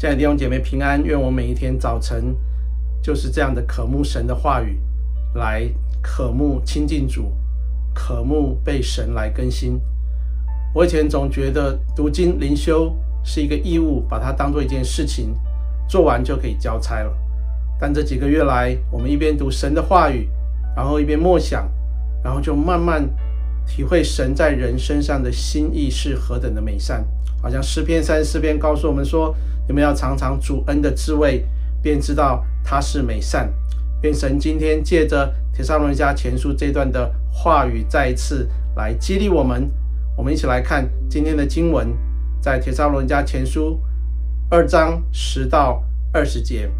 [0.00, 2.34] 亲爱的弟兄姐妹平安，愿我每一天早晨
[3.02, 4.80] 就是这样的渴慕神的话语，
[5.34, 5.70] 来
[6.00, 7.30] 渴慕亲近主，
[7.92, 9.78] 渴慕被神来更新。
[10.74, 15.36] 我以前总觉得读经灵修是一个义务，把它当做一件事情，
[15.86, 17.14] 做完就可以交差了。
[17.78, 20.26] 但这几个月来，我们一边读神的话语，
[20.74, 21.70] 然后一边默想，
[22.24, 23.06] 然后就慢慢
[23.66, 27.06] 体会神在人身上的心意是何等的美善。
[27.42, 29.34] 好像诗篇三十四篇告诉我们说
[29.66, 31.44] ：“你们要尝尝主恩的滋味，
[31.82, 33.52] 便知道他是美善。”
[34.02, 39.70] 愿神今天借着帖撒罗尼迦前书这段的话语，再一次来激励我们。
[40.16, 41.88] 我们一起来看今天的经文，
[42.40, 43.78] 在帖撒罗尼迦前书
[44.50, 45.82] 二章十到
[46.12, 46.70] 二十节。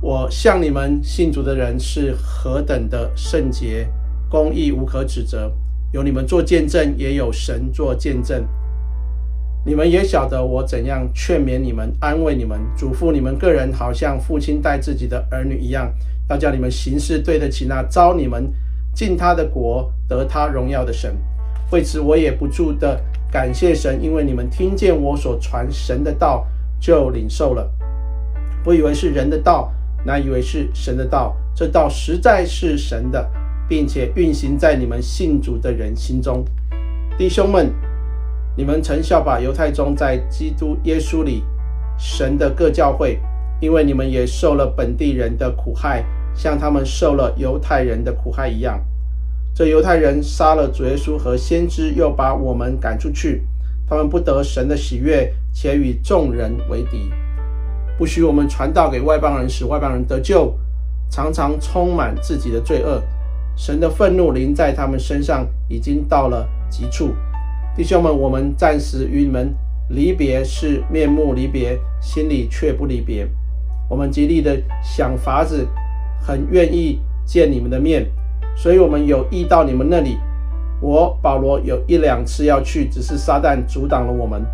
[0.00, 3.88] 我向你们信主的人是何等的圣洁、
[4.28, 5.52] 公义、无可指责，
[5.92, 8.44] 有你们做见证，也有神做见证。
[9.64, 15.92] 你们也晓得我怎样劝勉你们、安慰你们、嘱咐你们个人，好像父亲待自己的儿女一样，
[16.30, 18.50] 要叫你们行事对得起那召你们
[18.94, 21.14] 进他的国、得他荣耀的神。
[21.70, 22.98] 为此，我也不住的
[23.30, 26.46] 感谢神，因为你们听见我所传神的道，
[26.80, 27.70] 就领受了，
[28.64, 29.72] 不以为是人的道。
[30.02, 33.30] 乃以为是神的道，这道实在是神的，
[33.68, 36.42] 并且运行在你们信主的人心中。
[37.18, 37.70] 弟兄们，
[38.60, 41.42] 你们曾效法犹太宗在基督耶稣里
[41.96, 43.18] 神的各教会，
[43.58, 48.78] 因为你们也受了本地人的苦害，像他们受了犹太人的苦害一样。
[49.54, 53.46] 这犹太人杀了主耶稣和先知，又把我们赶出去，
[53.88, 57.10] 他们不得神的喜悦，且与众人为敌。
[57.96, 60.54] 不许我们传道给外邦人，使外邦人得救，
[61.08, 63.02] 常常充满自己的罪恶。
[63.56, 67.14] 神的愤怒临在他们身上，已经到了极处。
[67.76, 69.54] 弟兄们，我们暂时与你们
[69.90, 73.26] 离别，是面目离别，心里却不离别。
[73.88, 75.66] 我们极力的想法子，
[76.20, 78.06] 很愿意见你们的面，
[78.56, 80.18] 所以我们有意到你们那里。
[80.82, 84.44] 我保罗有一两次要去，只是撒旦阻挡了我们。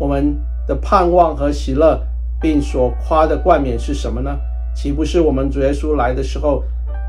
[0.00, 2.00] 我们的盼望和喜乐。
[2.38, 4.30] 并所夸的冠冕是什么呢？
[4.74, 6.62] 岂不是我们主耶稣来的时候，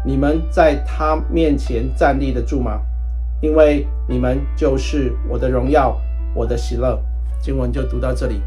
[0.06, 2.80] 你们在他面前站立得住吗？
[3.42, 5.96] 因为你们就是我的荣耀，
[6.34, 7.00] 我的喜乐。
[7.40, 8.42] 经文就读到这里。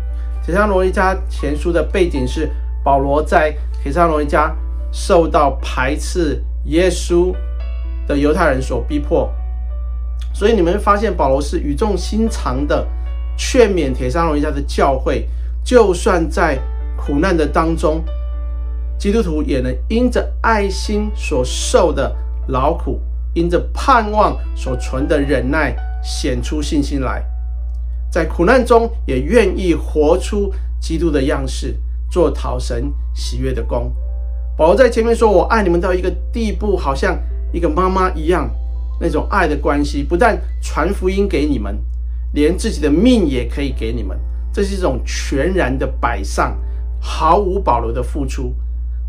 [0.45, 2.51] 铁山罗尼迦前书的背景是
[2.85, 4.53] 保罗在铁山罗尼迦
[4.93, 7.33] 受到排斥耶稣
[8.09, 9.33] 的犹太人所逼迫，
[10.35, 12.87] 所以你们发现保罗是语重心长的
[13.37, 15.29] 劝勉铁山罗尼迦的教会。
[15.63, 16.59] 就算在
[16.97, 18.03] 苦难的当中，
[18.99, 22.15] 基督徒也能因着爱心所受的
[22.49, 22.99] 劳苦，
[23.35, 27.25] 因着盼望所存的忍耐，显出信心来。
[28.11, 31.77] 在苦难中，也愿意活出基督的样式，
[32.11, 33.95] 做讨神喜悦的工。
[34.57, 37.19] 保罗在前面说：“我爱你们到一个地步，好像
[37.53, 38.51] 一个妈妈一样，
[39.01, 41.79] 那种爱的关系，不但传福音给你们，
[42.35, 44.19] 连自己的命也可以给你们。”
[44.53, 46.59] 这是一种全然的摆上，
[47.01, 48.53] 毫无保留的付出。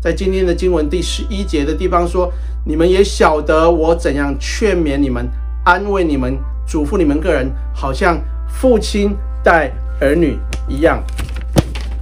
[0.02, 2.28] 在今天的经文第十一节的地方说
[2.66, 5.24] ：“你们也晓得我怎样劝勉你们、
[5.64, 6.36] 安慰你们、
[6.66, 9.70] 嘱咐你们个人，好像父亲待
[10.00, 10.36] 儿女
[10.68, 11.00] 一样。”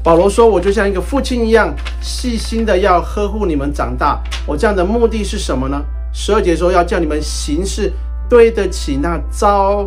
[0.02, 4.18] 保罗说：“我就像一个父亲一样，细心的要呵护你们长大。
[4.46, 5.84] 我这样的目的是什么呢？
[6.10, 7.92] 十二节说要叫你们行事
[8.30, 9.86] 对得起那召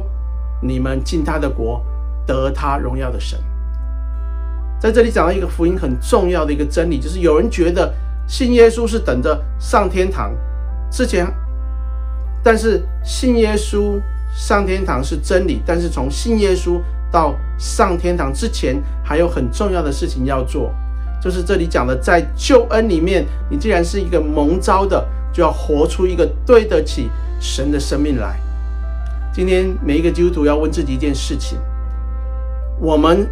[0.62, 1.84] 你们进他的国。”
[2.26, 3.38] 得他荣耀的神，
[4.80, 7.94] 在这里讲到一个福音很重要的一个真理，就是有人觉得
[8.28, 10.32] 信耶稣是等着上天堂
[10.90, 11.26] 之前，
[12.44, 14.00] 但是信耶稣
[14.36, 20.74] 上天堂是真理，但是从信耶稣到上天堂之前，还有很重要的事情要做，
[21.22, 27.10] 就是这里讲的，在救恩里面，你既然是一个蒙召的，就要活出一个对得起
[27.40, 28.40] 神的生命来。
[29.34, 31.58] 今天每一个基督徒要问自己一件事情。
[32.80, 33.28] 我们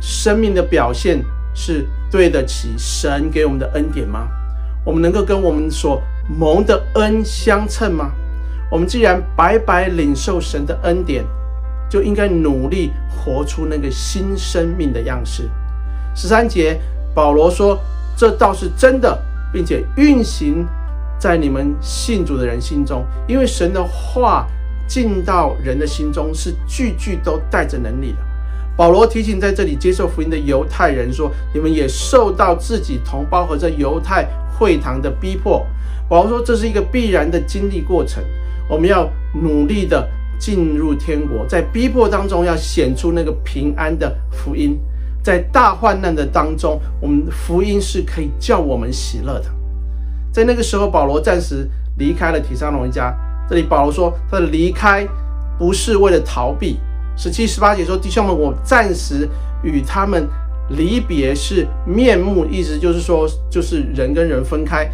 [0.00, 1.24] 生命的表现
[1.54, 4.28] 是对得起神给我们的恩典吗？
[4.84, 8.12] 我们能够跟我们所蒙的恩相称吗？
[8.70, 11.24] 我们既然白白领受神的恩典，
[11.88, 15.48] 就应该努力活出那个新生命的样式。
[16.14, 16.80] 十三节，
[17.14, 17.78] 保罗说
[18.16, 19.16] ：“这倒是真的，
[19.52, 20.66] 并且运行
[21.18, 24.46] 在你们信主的人心中，因为神的话
[24.88, 28.18] 进到人的心中，是句句都带着能力的。”
[28.76, 34.28] 保罗提醒在这里接受福音的犹太人说：“你们也受到自己同胞和这犹太
[34.58, 35.64] 会堂的逼迫。”
[36.10, 38.22] 保罗说：“这是一个必然的经历过程，
[38.68, 40.06] 我们要努力的
[40.38, 44.78] 进入天国，在逼迫当中要显出那个平安的福音。
[45.22, 49.46] 在大患难的当中，我们福音是可以叫我们喜乐的。
[50.30, 51.66] 在那个时候，保罗暂时
[51.98, 53.12] 离开了提撒罗尼迦。
[53.48, 55.04] 这里保罗说，他的离开
[55.58, 56.78] 不是为了逃避。
[57.16, 59.26] 十七、十八节说：“弟兄们，我暂时
[59.62, 60.28] 与他们
[60.68, 64.86] 离别，是面目，意思就是说，就是人跟人分开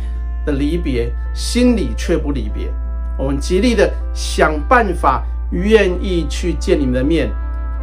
[0.47, 2.73] 的离别，心里却不离别。
[3.19, 7.29] 我们极力的想办法，愿意去见你们的面，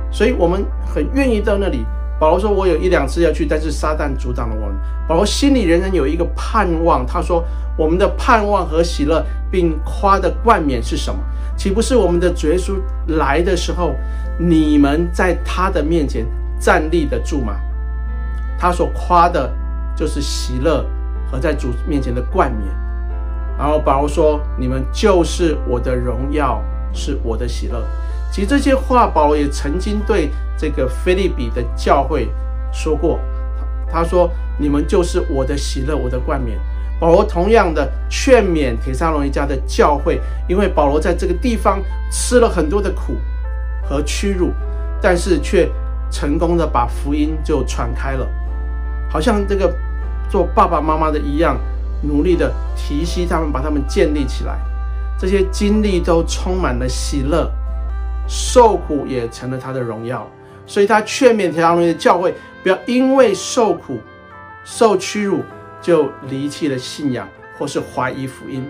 [0.09, 1.85] 所以我们很愿意到那里。”
[2.17, 4.75] 保罗说：“我有一两次要去，但是撒旦阻挡了我们。”
[5.07, 7.05] 保罗心里仍然有一个盼望。
[7.05, 7.43] 他说
[7.77, 11.19] ：“我们的盼望和喜乐，并夸的冠冕是什么？
[11.55, 12.73] 岂不是我们的主耶稣
[13.17, 13.95] 来的时候，
[14.39, 16.25] 你们在他的面前
[16.59, 17.59] 站立得住吗？”
[18.57, 19.53] 他所夸的，
[19.95, 20.85] 就是喜乐
[21.29, 22.67] 和在主面前的冠冕。
[23.57, 26.63] 然后保罗说：“你们就是我的荣耀，
[26.93, 27.83] 是我的喜乐。”
[28.31, 32.29] 其实这些话，保罗也曾经对这个腓立比的教会
[32.71, 33.19] 说过。
[33.91, 36.57] 他说：“你们就是我的喜乐，我的冠冕。”
[36.99, 41.81] 保罗同样的劝勉帖撒罗尼迦的教会，因为保罗在这个地方
[42.11, 43.15] 吃了很多的苦
[43.89, 44.51] 和屈辱，
[45.01, 45.67] 但是却
[46.11, 48.27] 成功的把福音就传开了，
[49.09, 49.73] 好像这个
[50.29, 51.57] 做爸爸妈妈的一样，
[52.03, 54.59] 努力的提携他们，把他们建立起来。
[55.17, 57.51] 这些经历都充满了喜乐。
[58.31, 60.29] 受苦也成了他的荣耀，
[60.67, 62.31] 所以他劝勉帖撒罗尼迦的教会
[62.61, 63.97] 不要因为受苦、
[64.63, 65.41] 受屈辱
[65.81, 67.27] 就离弃了信仰，
[67.57, 68.63] 或是怀疑福音。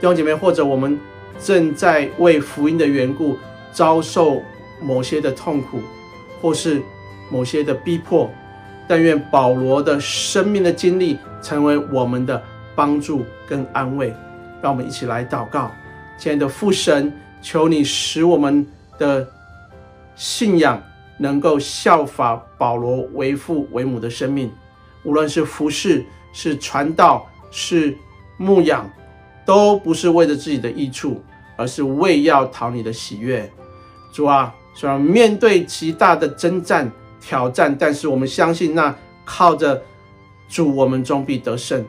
[0.00, 0.96] 弟兄姐妹，或者我们
[1.40, 3.36] 正在为福音的缘故
[3.72, 4.42] 遭受
[4.80, 5.80] 某些的痛苦，
[6.40, 6.82] 或是
[7.30, 8.30] 某些的逼迫，
[8.86, 12.42] 但愿保罗的生命的经历成为我们的
[12.74, 14.14] 帮助跟安慰。
[14.60, 15.70] 让我们一起来祷告，
[16.18, 17.12] 亲爱的父神。
[17.40, 18.66] 求你使我们
[18.98, 19.24] 的
[20.16, 20.82] 信仰
[21.18, 24.50] 能够效法保罗为父为母的生命，
[25.04, 27.96] 无论是服侍、是传道、是
[28.38, 28.90] 牧养，
[29.46, 31.22] 都不是为了自己的益处，
[31.58, 33.52] 而是为要讨你的喜悦。
[34.10, 36.90] 主啊，虽然面对极大的征战
[37.20, 38.96] 挑战，但是我们相信，那
[39.26, 39.82] 靠着
[40.48, 41.82] 主，我们终必得胜；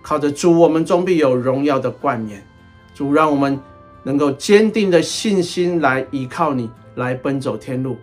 [0.00, 2.42] 靠着主，我们终必有荣耀的冠冕。
[2.94, 3.60] 主，让我们。
[4.06, 7.96] 能够坚定的信心来依靠你，来奔走天路，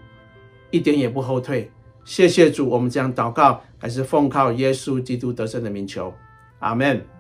[0.70, 1.72] 一点也不后退。
[2.04, 6.14] 谢谢主，我们这样祷告，还是奉靠耶稣基督得胜的名求，
[6.60, 7.13] 阿门。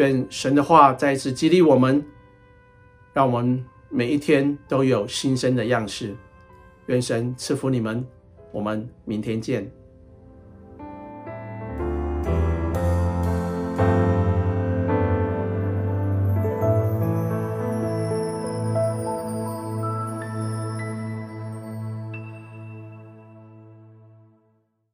[0.00, 2.02] 愿神的话再一次激励我们，
[3.12, 6.16] 让我们每一天都有新生的样式。
[6.86, 8.02] 愿神赐福你们，
[8.50, 9.70] 我们明天见。